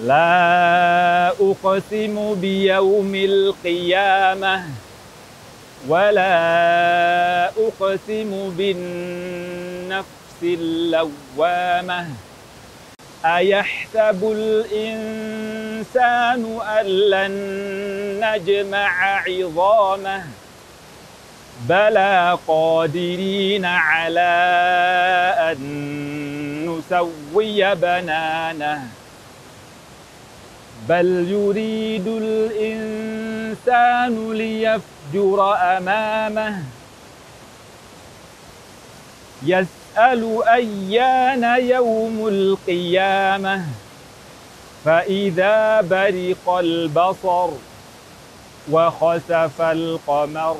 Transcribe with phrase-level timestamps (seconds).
[0.06, 4.64] لا أقسم بيوم القيامة
[5.90, 6.38] ولا
[7.58, 12.08] أقسم بالنفس اللوامة.
[13.26, 15.42] أيحسب الإنسان
[16.80, 17.32] أن لن
[18.24, 20.24] نجمع عظامه؟
[21.70, 24.32] بلى قادرين على
[25.52, 25.60] أن
[26.66, 28.88] نسوي بنانه.
[30.90, 33.54] بل يريد الإنسان
[34.34, 36.64] ليفجر أمامه.
[39.46, 43.66] يسأل أيان يوم القيامة.
[44.86, 47.50] فإذا برق البصر
[48.72, 50.58] وخسف القمر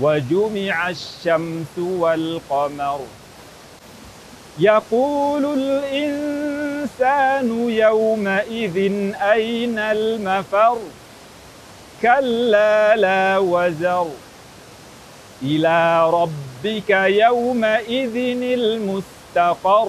[0.00, 3.00] وجمع الشمس والقمر
[4.58, 8.76] يقول الإنسان يومئذ
[9.22, 10.78] أين المفر؟
[12.02, 14.06] كلا لا وزر.
[15.44, 19.88] إلى ربك يومئذ المستقر.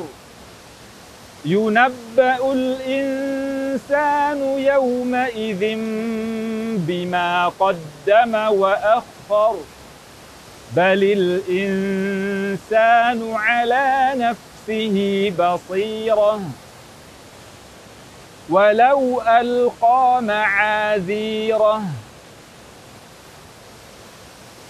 [1.45, 5.75] ينبأ الإنسان يومئذ
[6.87, 9.55] بما قدم وأخر.
[10.75, 11.03] بل
[11.51, 16.41] الإنسان على نفسه بصيرة.
[18.49, 21.81] ولو ألقى معاذيره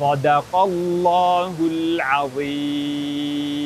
[0.00, 3.65] صدق الله العظيم.